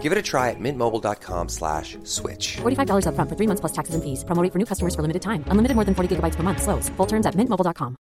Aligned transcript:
Give 0.00 0.12
it 0.12 0.16
a 0.16 0.22
try 0.22 0.48
at 0.48 0.58
mintmobile.com 0.58 1.48
slash 1.50 1.98
switch. 2.04 2.56
$45 2.62 3.06
up 3.06 3.14
front 3.14 3.28
for 3.28 3.36
three 3.36 3.46
months 3.46 3.60
plus 3.60 3.72
taxes 3.72 3.94
and 3.94 4.02
fees. 4.02 4.24
Promo 4.24 4.42
rate 4.42 4.50
for 4.50 4.58
new 4.58 4.64
customers 4.64 4.94
for 4.94 5.02
limited 5.02 5.20
time. 5.20 5.44
Unlimited 5.48 5.74
more 5.74 5.84
than 5.84 5.94
40 5.94 6.16
gigabytes 6.16 6.36
per 6.36 6.42
month. 6.42 6.62
Slows. 6.62 6.88
Full 6.96 7.06
terms 7.06 7.26
at 7.26 7.36
mintmobile.com. 7.36 7.96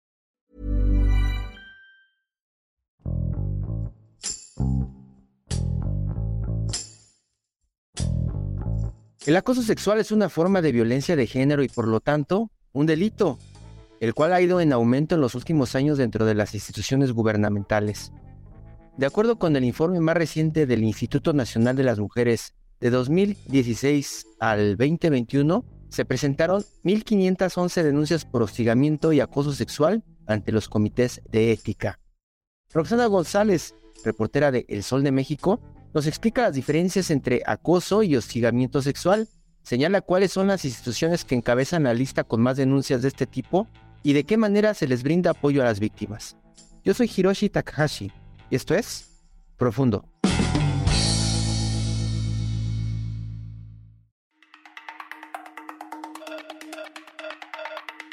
El 9.27 9.35
acoso 9.35 9.61
sexual 9.61 9.99
es 9.99 10.13
una 10.13 10.29
forma 10.29 10.61
de 10.61 10.71
violencia 10.71 11.17
de 11.17 11.27
género 11.27 11.61
y 11.61 11.67
por 11.67 11.85
lo 11.85 11.99
tanto 11.99 12.49
un 12.71 12.85
delito, 12.85 13.37
el 13.99 14.13
cual 14.13 14.31
ha 14.31 14.39
ido 14.39 14.61
en 14.61 14.71
aumento 14.71 15.15
en 15.15 15.21
los 15.21 15.35
últimos 15.35 15.75
años 15.75 15.97
dentro 15.97 16.25
de 16.25 16.33
las 16.33 16.53
instituciones 16.53 17.11
gubernamentales. 17.11 18.13
De 18.97 19.05
acuerdo 19.05 19.37
con 19.37 19.55
el 19.55 19.63
informe 19.63 19.99
más 19.99 20.17
reciente 20.17 20.65
del 20.65 20.83
Instituto 20.83 21.31
Nacional 21.31 21.75
de 21.75 21.83
las 21.83 21.99
Mujeres, 21.99 22.55
de 22.79 22.89
2016 22.89 24.25
al 24.39 24.75
2021, 24.75 25.63
se 25.89 26.03
presentaron 26.03 26.63
1.511 26.83 27.83
denuncias 27.83 28.25
por 28.25 28.41
hostigamiento 28.41 29.13
y 29.13 29.19
acoso 29.19 29.53
sexual 29.53 30.03
ante 30.25 30.51
los 30.51 30.67
comités 30.67 31.21
de 31.29 31.51
ética. 31.51 31.99
Roxana 32.73 33.05
González, 33.05 33.75
reportera 34.03 34.51
de 34.51 34.65
El 34.67 34.81
Sol 34.81 35.03
de 35.03 35.11
México, 35.11 35.61
nos 35.93 36.07
explica 36.07 36.41
las 36.41 36.55
diferencias 36.55 37.11
entre 37.11 37.43
acoso 37.45 38.01
y 38.01 38.15
hostigamiento 38.15 38.81
sexual, 38.81 39.27
señala 39.61 40.01
cuáles 40.01 40.31
son 40.31 40.47
las 40.47 40.65
instituciones 40.65 41.23
que 41.23 41.35
encabezan 41.35 41.83
la 41.83 41.93
lista 41.93 42.23
con 42.23 42.41
más 42.41 42.57
denuncias 42.57 43.03
de 43.03 43.09
este 43.09 43.27
tipo 43.27 43.67
y 44.01 44.13
de 44.13 44.23
qué 44.23 44.37
manera 44.37 44.73
se 44.73 44.87
les 44.87 45.03
brinda 45.03 45.31
apoyo 45.31 45.61
a 45.61 45.65
las 45.65 45.79
víctimas. 45.79 46.35
Yo 46.83 46.95
soy 46.95 47.11
Hiroshi 47.15 47.49
Takahashi 47.49 48.11
y 48.49 48.55
esto 48.55 48.75
es 48.75 49.09
Profundo. 49.57 50.05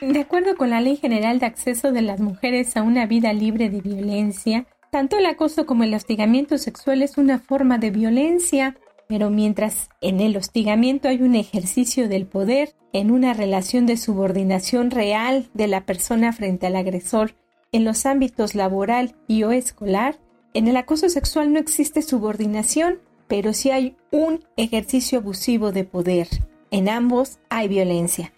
De 0.00 0.20
acuerdo 0.20 0.56
con 0.56 0.70
la 0.70 0.80
Ley 0.80 0.96
General 0.96 1.38
de 1.38 1.46
Acceso 1.46 1.92
de 1.92 2.02
las 2.02 2.20
Mujeres 2.20 2.76
a 2.76 2.82
una 2.82 3.06
vida 3.06 3.32
libre 3.32 3.70
de 3.70 3.80
violencia, 3.80 4.66
tanto 4.90 5.16
el 5.16 5.26
acoso 5.26 5.66
como 5.66 5.84
el 5.84 5.94
hostigamiento 5.94 6.58
sexual 6.58 7.02
es 7.02 7.16
una 7.16 7.38
forma 7.38 7.78
de 7.78 7.90
violencia, 7.90 8.76
pero 9.08 9.30
mientras 9.30 9.88
en 10.00 10.20
el 10.20 10.36
hostigamiento 10.36 11.08
hay 11.08 11.22
un 11.22 11.34
ejercicio 11.34 12.08
del 12.08 12.26
poder, 12.26 12.74
en 12.92 13.10
una 13.10 13.32
relación 13.32 13.86
de 13.86 13.96
subordinación 13.96 14.90
real 14.90 15.48
de 15.54 15.68
la 15.68 15.84
persona 15.86 16.32
frente 16.32 16.66
al 16.66 16.76
agresor, 16.76 17.34
en 17.72 17.84
los 17.84 18.06
ámbitos 18.06 18.54
laboral 18.54 19.16
y 19.26 19.42
o 19.42 19.52
escolar, 19.52 20.20
en 20.54 20.68
el 20.68 20.76
acoso 20.76 21.08
sexual 21.08 21.52
no 21.52 21.58
existe 21.58 22.00
subordinación, 22.00 23.00
pero 23.28 23.52
sí 23.52 23.70
hay 23.70 23.96
un 24.10 24.44
ejercicio 24.56 25.18
abusivo 25.18 25.72
de 25.72 25.84
poder. 25.84 26.28
En 26.70 26.88
ambos 26.88 27.38
hay 27.50 27.68
violencia. 27.68 28.32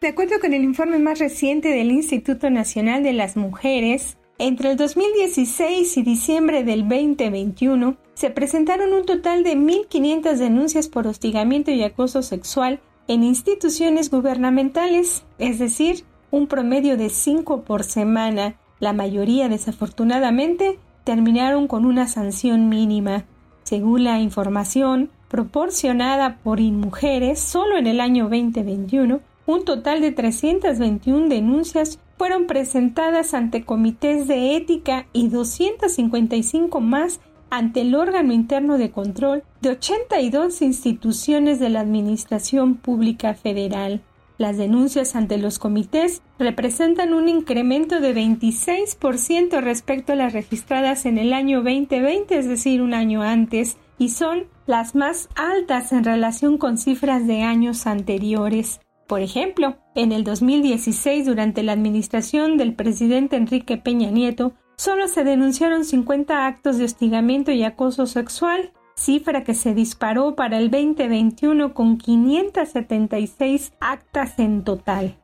De 0.00 0.08
acuerdo 0.08 0.38
con 0.40 0.52
el 0.52 0.62
informe 0.62 0.98
más 0.98 1.18
reciente 1.18 1.68
del 1.68 1.90
Instituto 1.90 2.50
Nacional 2.50 3.02
de 3.02 3.14
las 3.14 3.36
Mujeres, 3.36 4.18
entre 4.38 4.72
el 4.72 4.76
2016 4.76 5.96
y 5.96 6.02
diciembre 6.02 6.62
del 6.62 6.82
2021 6.82 7.96
se 8.12 8.28
presentaron 8.30 8.92
un 8.92 9.06
total 9.06 9.42
de 9.42 9.56
1.500 9.56 10.36
denuncias 10.36 10.88
por 10.88 11.06
hostigamiento 11.06 11.70
y 11.70 11.82
acoso 11.82 12.22
sexual 12.22 12.80
en 13.08 13.24
instituciones 13.24 14.10
gubernamentales, 14.10 15.24
es 15.38 15.58
decir, 15.58 16.04
un 16.30 16.46
promedio 16.48 16.98
de 16.98 17.08
5 17.08 17.62
por 17.62 17.84
semana. 17.84 18.60
La 18.78 18.92
mayoría, 18.92 19.48
desafortunadamente, 19.48 20.78
terminaron 21.06 21.68
con 21.68 21.86
una 21.86 22.08
sanción 22.08 22.68
mínima. 22.68 23.26
Según 23.62 24.02
la 24.02 24.18
información 24.18 25.08
proporcionada 25.28 26.38
por 26.42 26.58
InMujeres, 26.58 27.38
solo 27.38 27.78
en 27.78 27.86
el 27.86 28.00
año 28.00 28.24
2021, 28.24 29.20
un 29.46 29.64
total 29.64 30.00
de 30.00 30.10
321 30.10 31.28
denuncias 31.28 32.00
fueron 32.18 32.48
presentadas 32.48 33.34
ante 33.34 33.64
comités 33.64 34.26
de 34.26 34.56
ética 34.56 35.06
y 35.12 35.28
255 35.28 36.80
más 36.80 37.20
ante 37.50 37.82
el 37.82 37.94
órgano 37.94 38.32
interno 38.32 38.76
de 38.76 38.90
control 38.90 39.44
de 39.60 39.70
82 39.70 40.60
instituciones 40.60 41.60
de 41.60 41.68
la 41.68 41.80
Administración 41.82 42.74
Pública 42.74 43.34
Federal. 43.34 44.02
Las 44.38 44.58
denuncias 44.58 45.16
ante 45.16 45.38
los 45.38 45.58
comités 45.58 46.22
representan 46.38 47.14
un 47.14 47.28
incremento 47.28 48.00
de 48.00 48.14
26% 48.14 49.60
respecto 49.60 50.12
a 50.12 50.16
las 50.16 50.34
registradas 50.34 51.06
en 51.06 51.16
el 51.16 51.32
año 51.32 51.62
2020, 51.62 52.38
es 52.38 52.46
decir, 52.46 52.82
un 52.82 52.92
año 52.92 53.22
antes, 53.22 53.78
y 53.98 54.10
son 54.10 54.44
las 54.66 54.94
más 54.94 55.30
altas 55.36 55.92
en 55.92 56.04
relación 56.04 56.58
con 56.58 56.76
cifras 56.76 57.26
de 57.26 57.42
años 57.42 57.86
anteriores. 57.86 58.80
Por 59.06 59.22
ejemplo, 59.22 59.76
en 59.94 60.12
el 60.12 60.24
2016, 60.24 61.24
durante 61.24 61.62
la 61.62 61.72
administración 61.72 62.58
del 62.58 62.74
presidente 62.74 63.36
Enrique 63.36 63.78
Peña 63.78 64.10
Nieto, 64.10 64.52
solo 64.76 65.08
se 65.08 65.24
denunciaron 65.24 65.84
50 65.84 66.46
actos 66.46 66.76
de 66.76 66.84
hostigamiento 66.84 67.52
y 67.52 67.62
acoso 67.62 68.06
sexual, 68.06 68.72
cifra 68.96 69.44
que 69.44 69.54
se 69.54 69.74
disparó 69.74 70.34
para 70.34 70.58
el 70.58 70.70
2021 70.70 71.74
con 71.74 71.98
576 71.98 73.72
actas 73.80 74.38
en 74.38 74.64
total. 74.64 75.16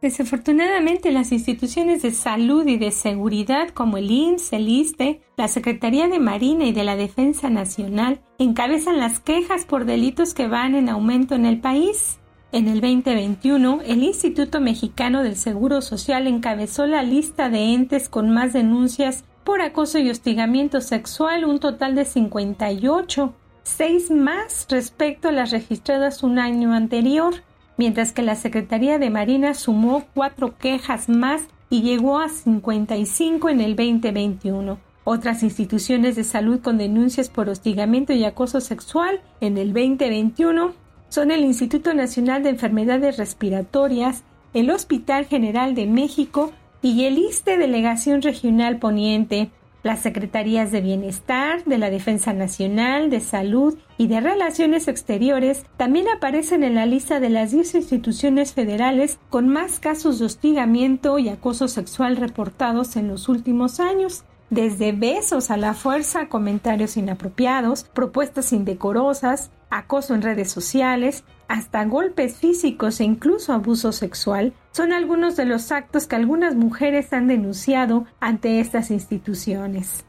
Desafortunadamente, 0.00 1.10
las 1.10 1.32
instituciones 1.32 2.02
de 2.02 2.12
salud 2.12 2.64
y 2.68 2.76
de 2.76 2.92
seguridad 2.92 3.70
como 3.70 3.96
el 3.96 4.12
IMSS, 4.12 4.52
el 4.52 4.68
ISTE, 4.68 5.22
la 5.36 5.48
Secretaría 5.48 6.06
de 6.06 6.20
Marina 6.20 6.66
y 6.66 6.72
de 6.72 6.84
la 6.84 6.94
Defensa 6.94 7.50
Nacional 7.50 8.20
encabezan 8.38 9.00
las 9.00 9.18
quejas 9.18 9.64
por 9.64 9.86
delitos 9.86 10.34
que 10.34 10.46
van 10.46 10.76
en 10.76 10.88
aumento 10.88 11.34
en 11.34 11.46
el 11.46 11.60
país. 11.60 12.20
En 12.52 12.68
el 12.68 12.80
2021, 12.80 13.80
el 13.84 14.04
Instituto 14.04 14.60
Mexicano 14.60 15.24
del 15.24 15.34
Seguro 15.34 15.82
Social 15.82 16.28
encabezó 16.28 16.86
la 16.86 17.02
lista 17.02 17.50
de 17.50 17.74
entes 17.74 18.08
con 18.08 18.30
más 18.30 18.52
denuncias 18.52 19.24
por 19.44 19.60
acoso 19.60 19.98
y 19.98 20.10
hostigamiento 20.10 20.80
sexual, 20.80 21.44
un 21.44 21.58
total 21.58 21.94
de 21.94 22.04
58, 22.04 23.34
seis 23.62 24.10
más 24.10 24.66
respecto 24.70 25.28
a 25.28 25.32
las 25.32 25.50
registradas 25.50 26.22
un 26.22 26.38
año 26.38 26.72
anterior, 26.72 27.34
mientras 27.76 28.12
que 28.12 28.22
la 28.22 28.34
Secretaría 28.34 28.98
de 28.98 29.10
Marina 29.10 29.54
sumó 29.54 30.04
cuatro 30.14 30.56
quejas 30.58 31.08
más 31.08 31.42
y 31.70 31.82
llegó 31.82 32.18
a 32.18 32.28
55 32.28 33.48
en 33.48 33.60
el 33.60 33.76
2021. 33.76 34.78
Otras 35.04 35.42
instituciones 35.42 36.16
de 36.16 36.24
salud 36.24 36.60
con 36.60 36.76
denuncias 36.76 37.30
por 37.30 37.48
hostigamiento 37.48 38.12
y 38.12 38.24
acoso 38.24 38.60
sexual 38.60 39.22
en 39.40 39.56
el 39.56 39.72
2021 39.72 40.74
son 41.08 41.30
el 41.30 41.44
Instituto 41.44 41.94
Nacional 41.94 42.42
de 42.42 42.50
Enfermedades 42.50 43.16
Respiratorias, 43.16 44.24
el 44.52 44.70
Hospital 44.70 45.24
General 45.24 45.74
de 45.74 45.86
México 45.86 46.52
y 46.82 47.04
el 47.04 47.18
ISTE 47.18 47.58
Delegación 47.58 48.22
Regional 48.22 48.78
Poniente, 48.78 49.50
las 49.82 50.00
Secretarías 50.00 50.72
de 50.72 50.80
Bienestar, 50.80 51.64
de 51.64 51.78
la 51.78 51.90
Defensa 51.90 52.32
Nacional, 52.32 53.10
de 53.10 53.20
Salud 53.20 53.78
y 53.96 54.08
de 54.08 54.20
Relaciones 54.20 54.88
Exteriores 54.88 55.64
también 55.76 56.06
aparecen 56.08 56.64
en 56.64 56.74
la 56.74 56.86
lista 56.86 57.20
de 57.20 57.30
las 57.30 57.52
10 57.52 57.76
instituciones 57.76 58.52
federales 58.52 59.18
con 59.30 59.48
más 59.48 59.78
casos 59.78 60.18
de 60.18 60.26
hostigamiento 60.26 61.18
y 61.18 61.28
acoso 61.28 61.68
sexual 61.68 62.16
reportados 62.16 62.96
en 62.96 63.08
los 63.08 63.28
últimos 63.28 63.80
años. 63.80 64.24
Desde 64.50 64.92
besos 64.92 65.50
a 65.50 65.56
la 65.56 65.74
fuerza, 65.74 66.28
comentarios 66.28 66.96
inapropiados, 66.96 67.84
propuestas 67.84 68.52
indecorosas, 68.52 69.50
acoso 69.70 70.14
en 70.14 70.22
redes 70.22 70.50
sociales, 70.50 71.24
hasta 71.48 71.84
golpes 71.84 72.36
físicos 72.36 73.00
e 73.00 73.04
incluso 73.04 73.52
abuso 73.52 73.92
sexual, 73.92 74.52
son 74.72 74.92
algunos 74.92 75.36
de 75.36 75.46
los 75.46 75.72
actos 75.72 76.06
que 76.06 76.16
algunas 76.16 76.54
mujeres 76.54 77.12
han 77.12 77.26
denunciado 77.26 78.06
ante 78.20 78.60
estas 78.60 78.90
instituciones. 78.90 80.04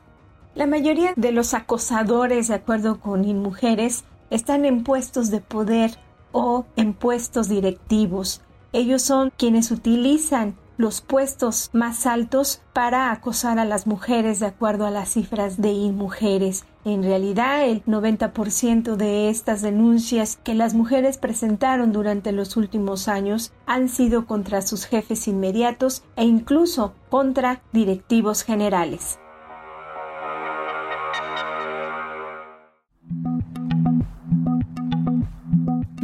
La 0.55 0.67
mayoría 0.67 1.13
de 1.15 1.31
los 1.31 1.53
acosadores, 1.53 2.47
de 2.49 2.55
acuerdo 2.55 2.99
con 2.99 3.23
InMujeres, 3.23 4.03
están 4.29 4.65
en 4.65 4.83
puestos 4.83 5.31
de 5.31 5.41
poder 5.41 5.91
o 6.31 6.65
en 6.75 6.93
puestos 6.93 7.47
directivos. 7.47 8.41
Ellos 8.73 9.01
son 9.01 9.31
quienes 9.37 9.71
utilizan 9.71 10.55
los 10.77 11.01
puestos 11.01 11.69
más 11.73 12.05
altos 12.05 12.61
para 12.73 13.11
acosar 13.11 13.59
a 13.59 13.65
las 13.65 13.85
mujeres 13.85 14.39
de 14.39 14.45
acuerdo 14.45 14.85
a 14.85 14.91
las 14.91 15.09
cifras 15.09 15.59
de 15.61 15.71
InMujeres. 15.71 16.65
En 16.91 17.03
realidad, 17.03 17.67
el 17.67 17.85
90% 17.85 18.95
de 18.95 19.29
estas 19.29 19.61
denuncias 19.61 20.39
que 20.43 20.55
las 20.55 20.73
mujeres 20.73 21.19
presentaron 21.19 21.91
durante 21.91 22.31
los 22.31 22.57
últimos 22.57 23.07
años 23.07 23.53
han 23.67 23.89
sido 23.89 24.25
contra 24.25 24.63
sus 24.63 24.85
jefes 24.85 25.27
inmediatos 25.27 26.01
e 26.15 26.23
incluso 26.23 26.95
contra 27.11 27.61
directivos 27.73 28.41
generales. 28.41 29.19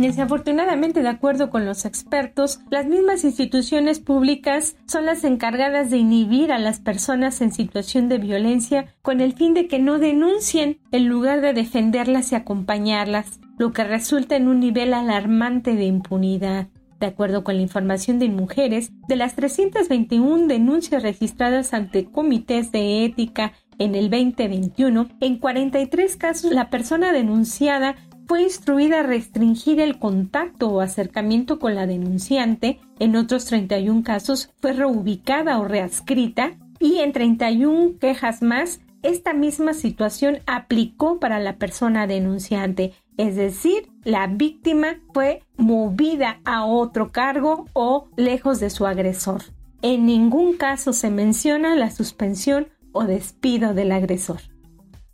Desafortunadamente, 0.06 1.02
de 1.02 1.10
acuerdo 1.10 1.50
con 1.50 1.66
los 1.66 1.84
expertos, 1.84 2.60
las 2.70 2.86
mismas 2.86 3.24
instituciones 3.24 4.00
públicas 4.00 4.76
son 4.86 5.08
las 5.08 5.24
encargadas 5.24 5.90
de 5.90 5.98
inhibir 5.98 6.52
a 6.52 6.60
las 6.60 6.80
personas 6.80 7.42
en 7.42 7.52
situación 7.52 8.08
de 8.08 8.20
violencia 8.20 8.94
con 9.02 9.20
el 9.20 9.34
fin 9.34 9.56
de 9.56 9.68
que 9.68 9.80
no 9.80 9.98
denuncien 9.98 10.78
en 10.92 11.08
lugar 11.08 11.42
de 11.42 11.54
defenderlas 11.54 12.32
y 12.32 12.36
acompañarlas, 12.36 13.40
lo 13.58 13.74
que 13.74 13.84
resulta 13.84 14.36
en 14.36 14.48
un 14.48 14.60
nivel 14.60 14.94
alarmante 14.94 15.74
de 15.74 15.86
impunidad. 15.86 16.68
De 17.00 17.08
acuerdo 17.08 17.44
con 17.44 17.56
la 17.56 17.64
información 17.64 18.20
de 18.20 18.30
Mujeres, 18.30 18.92
de 19.08 19.16
las 19.16 19.36
321 19.36 20.46
denuncias 20.48 21.02
registradas 21.02 21.74
ante 21.74 22.06
comités 22.06 22.72
de 22.72 23.06
ética 23.06 23.54
en 23.80 23.96
el 23.96 24.10
2021, 24.10 25.10
en 25.20 25.38
43 25.38 26.16
casos 26.16 26.52
la 26.52 26.70
persona 26.70 27.12
denunciada 27.12 27.96
fue 28.28 28.44
instruida 28.44 29.02
a 29.02 29.04
restringir 29.04 29.80
el 29.80 30.00
contacto 30.00 30.70
o 30.70 30.82
acercamiento 30.82 31.60
con 31.60 31.76
la 31.76 31.88
denunciante, 31.88 32.80
en 33.00 33.16
otros 33.16 33.46
31 33.46 34.04
casos 34.04 34.50
fue 34.62 34.74
reubicada 34.74 35.60
o 35.60 35.66
readscrita 35.66 36.54
y 36.80 37.00
en 37.00 37.12
31 37.12 38.00
quejas 38.00 38.42
más 38.42 38.80
esta 39.04 39.34
misma 39.34 39.76
situación 39.76 40.40
aplicó 40.48 41.20
para 41.20 41.40
la 41.40 41.58
persona 41.58 42.08
denunciante, 42.08 42.94
es 43.18 43.36
decir, 43.36 43.88
la 44.04 44.26
víctima 44.26 45.00
fue 45.14 45.44
movida 45.58 46.40
a 46.44 46.66
otro 46.66 47.12
cargo 47.12 47.68
o 47.74 48.10
lejos 48.18 48.60
de 48.60 48.72
su 48.72 48.88
agresor. 48.88 49.44
En 49.84 50.08
ningún 50.08 50.58
caso 50.58 50.92
se 50.92 51.12
menciona 51.12 51.76
la 51.76 51.92
suspensión 51.92 52.68
o 52.94 53.04
despido 53.04 53.76
del 53.76 53.92
agresor. 53.92 54.42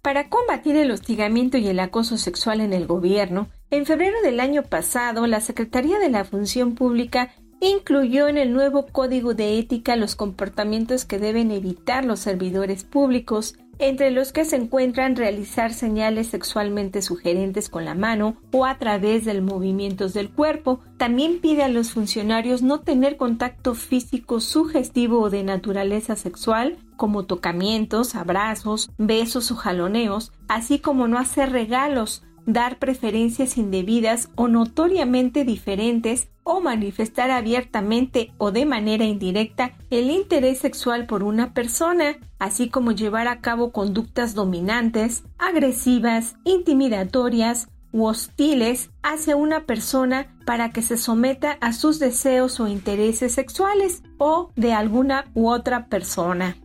Para 0.02 0.30
combatir 0.30 0.78
el 0.78 0.90
hostigamiento 0.90 1.60
y 1.60 1.68
el 1.68 1.80
acoso 1.80 2.18
sexual 2.18 2.60
en 2.60 2.74
el 2.74 2.88
gobierno, 2.88 3.50
en 3.70 3.86
febrero 3.86 4.18
del 4.24 4.40
año 4.40 4.64
pasado, 4.64 5.28
la 5.28 5.42
Secretaría 5.42 6.00
de 6.00 6.10
la 6.10 6.26
Función 6.26 6.74
Pública 6.74 7.30
incluyó 7.60 8.28
en 8.28 8.40
el 8.40 8.52
nuevo 8.52 8.88
Código 8.88 9.36
de 9.36 9.60
Ética 9.60 9.96
los 9.96 10.16
comportamientos 10.16 11.06
que 11.06 11.20
deben 11.20 11.52
evitar 11.52 12.04
los 12.04 12.20
servidores 12.20 12.84
públicos, 12.84 13.56
entre 13.78 14.10
los 14.10 14.32
que 14.34 14.44
se 14.44 14.56
encuentran 14.56 15.16
realizar 15.16 15.72
señales 15.72 16.28
sexualmente 16.28 17.04
sugerentes 17.04 17.70
con 17.70 17.86
la 17.86 17.94
mano 17.94 18.38
o 18.52 18.66
a 18.66 18.80
través 18.80 19.26
del 19.26 19.44
movimientos 19.44 20.14
del 20.14 20.32
cuerpo. 20.32 20.80
También 20.98 21.40
pide 21.40 21.62
a 21.62 21.70
los 21.70 21.92
funcionarios 21.92 22.64
no 22.64 22.82
tener 22.82 23.18
contacto 23.18 23.76
físico 23.76 24.40
sugestivo 24.40 25.20
o 25.22 25.30
de 25.30 25.44
naturaleza 25.44 26.16
sexual 26.16 26.78
como 27.02 27.26
tocamientos, 27.26 28.14
abrazos, 28.14 28.92
besos 29.00 29.50
o 29.50 29.56
jaloneos, 29.56 30.32
así 30.48 30.78
como 30.78 31.08
no 31.08 31.18
hacer 31.18 31.52
regalos, 31.52 32.22
dar 32.46 32.78
preferencias 32.78 33.58
indebidas 33.58 34.30
o 34.36 34.48
notoriamente 34.48 35.44
diferentes 35.44 36.30
o 36.44 36.62
manifestar 36.62 37.32
abiertamente 37.32 38.32
o 38.38 38.52
de 38.52 38.68
manera 38.68 39.04
indirecta 39.04 39.76
el 39.90 40.12
interés 40.12 40.60
sexual 40.60 41.08
por 41.08 41.24
una 41.24 41.56
persona, 41.56 42.20
así 42.38 42.70
como 42.70 42.92
llevar 42.92 43.28
a 43.28 43.42
cabo 43.42 43.72
conductas 43.72 44.36
dominantes, 44.36 45.24
agresivas, 45.40 46.36
intimidatorias 46.44 47.68
u 47.92 48.06
hostiles 48.06 48.92
hacia 49.02 49.36
una 49.36 49.66
persona 49.66 50.38
para 50.46 50.70
que 50.70 50.84
se 50.84 50.98
someta 50.98 51.58
a 51.62 51.74
sus 51.74 51.98
deseos 51.98 52.60
o 52.60 52.68
intereses 52.68 53.34
sexuales 53.34 54.04
o 54.20 54.52
de 54.56 54.74
alguna 54.74 55.26
u 55.34 55.50
otra 55.50 55.88
persona. 55.88 56.58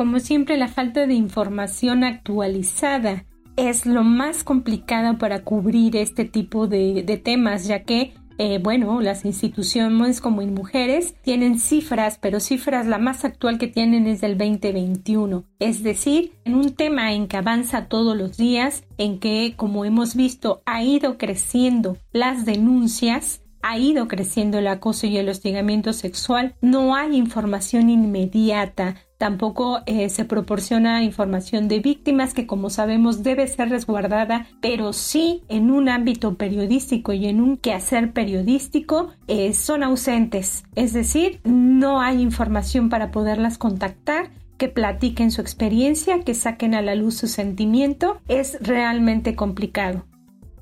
Como 0.00 0.18
siempre, 0.18 0.56
la 0.56 0.68
falta 0.68 1.06
de 1.06 1.12
información 1.12 2.04
actualizada 2.04 3.26
es 3.58 3.84
lo 3.84 4.02
más 4.02 4.44
complicado 4.44 5.18
para 5.18 5.44
cubrir 5.44 5.94
este 5.94 6.24
tipo 6.24 6.66
de, 6.66 7.20
temas, 7.22 7.66
ya 7.66 7.82
que 7.84 8.14
eh, 8.38 8.58
bueno, 8.62 9.02
las 9.02 9.26
instituciones 9.26 10.22
como 10.22 10.40
en 10.40 10.54
mujeres 10.54 11.16
tienen 11.20 11.58
cifras, 11.58 12.18
pero 12.18 12.40
cifras 12.40 12.86
la 12.86 12.96
más 12.96 13.26
actual 13.26 13.58
que 13.58 13.68
tienen 13.68 14.06
es 14.06 14.22
del 14.22 14.38
2021. 14.38 15.44
Es 15.58 15.82
decir, 15.82 16.32
en 16.46 16.54
un 16.54 16.72
tema 16.72 17.12
en 17.12 17.28
que 17.28 17.36
avanza 17.36 17.84
todos 17.84 18.16
los 18.16 18.38
días, 18.38 18.84
en 18.96 19.18
que, 19.18 19.52
como 19.54 19.84
hemos 19.84 20.16
visto, 20.16 20.62
ha 20.64 20.82
ido 20.82 21.18
creciendo 21.18 21.98
las 22.10 22.46
denuncias, 22.46 23.42
ha 23.62 23.78
ido 23.78 24.08
creciendo 24.08 24.58
el 24.58 24.66
acoso 24.66 25.06
y 25.06 25.16
el 25.16 25.28
hostigamiento 25.28 25.92
sexual, 25.92 26.54
no 26.60 26.94
hay 26.94 27.16
información 27.16 27.90
inmediata 27.90 28.96
Tampoco 29.20 29.80
eh, 29.84 30.08
se 30.08 30.24
proporciona 30.24 31.02
información 31.02 31.68
de 31.68 31.80
víctimas 31.80 32.32
que 32.32 32.46
como 32.46 32.70
sabemos 32.70 33.22
debe 33.22 33.46
ser 33.48 33.68
resguardada, 33.68 34.46
pero 34.62 34.94
sí 34.94 35.42
en 35.50 35.70
un 35.70 35.90
ámbito 35.90 36.36
periodístico 36.36 37.12
y 37.12 37.26
en 37.26 37.42
un 37.42 37.58
quehacer 37.58 38.14
periodístico 38.14 39.10
eh, 39.28 39.52
son 39.52 39.82
ausentes. 39.82 40.64
Es 40.74 40.94
decir, 40.94 41.42
no 41.44 42.00
hay 42.00 42.22
información 42.22 42.88
para 42.88 43.10
poderlas 43.10 43.58
contactar 43.58 44.30
que 44.56 44.68
platiquen 44.68 45.30
su 45.30 45.42
experiencia, 45.42 46.20
que 46.20 46.32
saquen 46.32 46.74
a 46.74 46.80
la 46.80 46.94
luz 46.94 47.16
su 47.16 47.26
sentimiento, 47.26 48.22
es 48.26 48.56
realmente 48.62 49.36
complicado. 49.36 50.06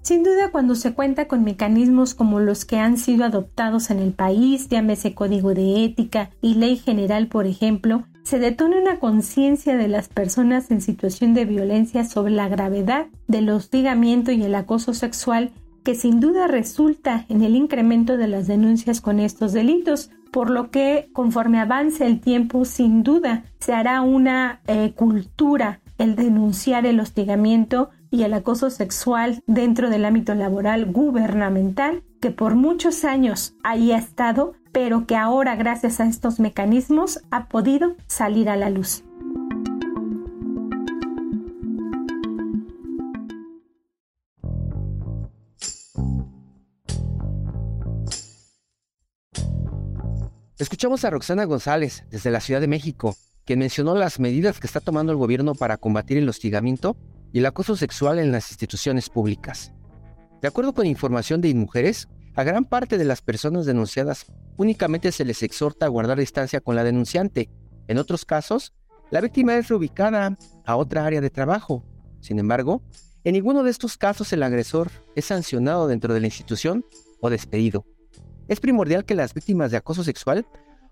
Sin 0.08 0.22
duda, 0.22 0.50
cuando 0.50 0.75
se 0.75 0.94
cuenta 0.94 1.28
con 1.28 1.44
mecanismos 1.44 2.14
como 2.14 2.40
los 2.40 2.64
que 2.64 2.78
han 2.78 2.96
sido 2.96 3.26
adoptados 3.26 3.90
en 3.90 3.99
el 3.99 4.14
país, 4.14 4.66
llámese 4.70 5.14
código 5.14 5.52
de 5.52 5.84
ética 5.84 6.31
y 6.40 6.55
ley 6.55 6.76
general, 6.76 7.26
por 7.26 7.46
ejemplo, 7.46 8.05
se 8.22 8.38
detona 8.38 8.81
una 8.81 9.00
conciencia 9.00 9.76
de 9.76 9.87
las 9.87 10.08
personas 10.08 10.70
en 10.70 10.81
situación 10.81 11.34
de 11.34 11.44
violencia 11.44 12.05
sobre 12.05 12.32
la 12.32 12.49
gravedad 12.49 13.08
del 13.26 13.50
hostigamiento 13.50 14.32
y 14.32 14.43
el 14.43 14.55
acoso 14.55 14.94
sexual 14.94 15.50
que 15.84 15.94
sin 15.94 16.20
duda 16.20 16.46
resulta 16.46 17.26
en 17.28 17.43
el 17.43 17.54
incremento 17.54 18.16
de 18.16 18.28
las 18.28 18.46
denuncias 18.46 19.02
con 19.02 19.20
estos 19.20 19.52
delitos, 19.52 20.08
por 20.32 20.49
lo 20.49 20.70
que 20.70 21.11
conforme 21.12 21.61
avance 21.61 22.06
el 22.06 22.22
tiempo 22.22 22.64
sin 22.64 23.02
duda 23.02 23.44
se 23.58 23.75
hará 23.75 24.00
una 24.00 24.62
eh, 24.69 24.94
cultura 24.96 25.81
el 25.99 26.14
denunciar 26.14 26.87
el 26.87 27.00
hostigamiento 27.00 27.90
y 28.10 28.22
el 28.22 28.34
acoso 28.34 28.70
sexual 28.70 29.43
dentro 29.46 29.90
del 29.90 30.05
ámbito 30.05 30.34
laboral 30.34 30.87
gubernamental 30.87 32.02
que 32.20 32.31
por 32.31 32.55
muchos 32.55 33.05
años 33.05 33.55
haya 33.62 33.99
estado 33.99 34.55
pero 34.72 35.06
que 35.06 35.16
ahora 35.16 35.56
gracias 35.56 36.00
a 36.00 36.06
estos 36.06 36.40
mecanismos 36.40 37.20
ha 37.31 37.49
podido 37.49 37.96
salir 38.06 38.49
a 38.49 38.56
la 38.56 38.70
luz. 38.70 39.02
Escuchamos 50.59 51.04
a 51.04 51.11
Roxana 51.11 51.44
González 51.44 52.04
desde 52.11 52.30
la 52.30 52.40
Ciudad 52.40 52.61
de 52.61 52.66
México, 52.66 53.16
quien 53.44 53.61
mencionó 53.61 53.94
las 53.94 54.18
medidas 54.18 54.59
que 54.59 54.66
está 54.66 54.80
tomando 54.80 55.12
el 55.12 55.18
gobierno 55.18 55.54
para 55.54 55.76
combatir 55.76 56.18
el 56.18 56.28
hostigamiento 56.28 56.97
y 57.32 57.38
el 57.38 57.47
acoso 57.47 57.76
sexual 57.76 58.18
en 58.18 58.32
las 58.32 58.50
instituciones 58.50 59.08
públicas. 59.08 59.73
De 60.40 60.49
acuerdo 60.49 60.73
con 60.73 60.87
información 60.87 61.40
de 61.40 61.49
InMujeres, 61.49 62.08
a 62.35 62.44
gran 62.44 62.64
parte 62.64 62.99
de 62.99 63.04
las 63.04 63.23
personas 63.23 63.66
denunciadas 63.66 64.26
únicamente 64.56 65.11
se 65.11 65.25
les 65.25 65.42
exhorta 65.42 65.87
a 65.87 65.88
guardar 65.88 66.18
distancia 66.18 66.61
con 66.61 66.76
la 66.76 66.85
denunciante. 66.85 67.50
En 67.88 67.99
otros 67.99 68.25
casos, 68.25 68.73
la 69.11 69.20
víctima 69.20 69.56
es 69.56 69.68
reubicada 69.68 70.37
a 70.64 70.76
otra 70.76 71.04
área 71.04 71.20
de 71.20 71.30
trabajo. 71.30 71.85
Sin 72.20 72.38
embargo, 72.38 72.82
en 73.25 73.32
ninguno 73.32 73.62
de 73.62 73.70
estos 73.70 73.97
casos 73.97 74.32
el 74.32 74.42
agresor 74.42 74.90
es 75.16 75.26
sancionado 75.26 75.88
dentro 75.88 76.14
de 76.14 76.20
la 76.20 76.26
institución 76.26 76.85
o 77.20 77.30
despedido. 77.30 77.85
Es 78.47 78.61
primordial 78.61 79.04
que 79.04 79.14
las 79.14 79.35
víctimas 79.35 79.70
de 79.70 79.76
acoso 79.76 80.04
sexual 80.04 80.47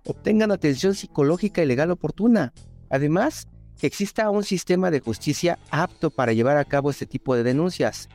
obtengan 0.05 0.51
atención 0.51 0.95
psicológica 0.95 1.63
y 1.63 1.67
legal 1.67 1.91
oportuna. 1.91 2.53
Además, 2.91 3.49
que 3.79 3.87
exista 3.87 4.31
un 4.31 4.45
sistema 4.45 4.91
de 4.91 5.01
justicia 5.01 5.59
apto 5.71 6.11
para 6.11 6.33
llevar 6.33 6.57
a 6.57 6.65
cabo 6.65 6.91
este 6.91 7.07
tipo 7.07 7.35
de 7.35 7.43
denuncias, 7.43 8.09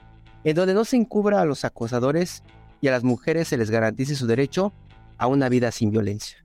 en 0.43 0.55
donde 0.55 0.73
no 0.73 0.85
se 0.85 0.97
encubra 0.97 1.41
a 1.41 1.45
los 1.45 1.65
acosadores 1.65 2.43
y 2.81 2.87
a 2.87 2.91
las 2.91 3.03
mujeres 3.03 3.47
se 3.47 3.57
les 3.57 3.69
garantice 3.69 4.15
su 4.15 4.27
derecho 4.27 4.73
a 5.17 5.27
una 5.27 5.49
vida 5.49 5.71
sin 5.71 5.91
violencia. 5.91 6.37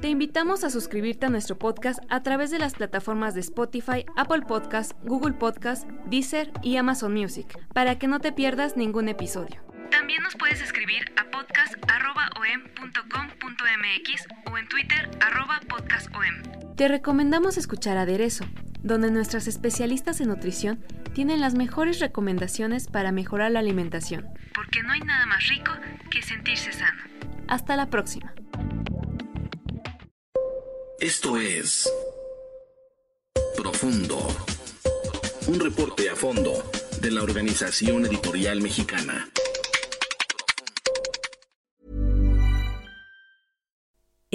Te 0.00 0.10
invitamos 0.10 0.62
a 0.62 0.70
suscribirte 0.70 1.26
a 1.26 1.30
nuestro 1.30 1.58
podcast 1.58 1.98
a 2.08 2.22
través 2.22 2.52
de 2.52 2.60
las 2.60 2.74
plataformas 2.74 3.34
de 3.34 3.40
Spotify, 3.40 4.04
Apple 4.16 4.42
Podcast, 4.46 4.92
Google 5.04 5.32
Podcast, 5.32 5.88
Deezer 6.08 6.52
y 6.62 6.76
Amazon 6.76 7.12
Music, 7.12 7.58
para 7.74 7.98
que 7.98 8.06
no 8.06 8.20
te 8.20 8.30
pierdas 8.30 8.76
ningún 8.76 9.08
episodio. 9.08 9.65
También 9.90 10.22
nos 10.22 10.36
puedes 10.36 10.60
escribir 10.60 11.10
a 11.16 11.24
podcast.om.com.mx 11.30 14.26
o 14.50 14.58
en 14.58 14.68
Twitter 14.68 15.10
podcastom. 15.68 16.76
Te 16.76 16.88
recomendamos 16.88 17.56
escuchar 17.56 17.96
Aderezo, 17.96 18.44
donde 18.82 19.10
nuestras 19.10 19.46
especialistas 19.46 20.20
en 20.20 20.28
nutrición 20.28 20.84
tienen 21.14 21.40
las 21.40 21.54
mejores 21.54 22.00
recomendaciones 22.00 22.88
para 22.88 23.12
mejorar 23.12 23.50
la 23.50 23.60
alimentación. 23.60 24.28
Porque 24.54 24.82
no 24.82 24.92
hay 24.92 25.00
nada 25.00 25.24
más 25.26 25.48
rico 25.48 25.72
que 26.10 26.20
sentirse 26.22 26.72
sano. 26.72 27.02
Hasta 27.48 27.76
la 27.76 27.88
próxima. 27.88 28.34
Esto 31.00 31.38
es 31.38 31.90
Profundo. 33.56 34.18
Un 35.48 35.60
reporte 35.60 36.10
a 36.10 36.16
fondo 36.16 36.52
de 37.00 37.10
la 37.10 37.22
Organización 37.22 38.04
Editorial 38.06 38.60
Mexicana. 38.60 39.28